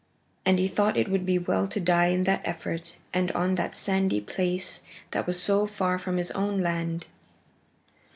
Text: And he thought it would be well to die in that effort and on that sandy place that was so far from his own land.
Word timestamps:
And 0.47 0.57
he 0.57 0.67
thought 0.67 0.97
it 0.97 1.09
would 1.09 1.27
be 1.27 1.37
well 1.37 1.67
to 1.67 1.79
die 1.79 2.07
in 2.07 2.23
that 2.23 2.41
effort 2.43 2.95
and 3.13 3.31
on 3.33 3.53
that 3.53 3.77
sandy 3.77 4.19
place 4.19 4.81
that 5.11 5.27
was 5.27 5.39
so 5.39 5.67
far 5.67 5.99
from 5.99 6.17
his 6.17 6.31
own 6.31 6.59
land. 6.59 7.05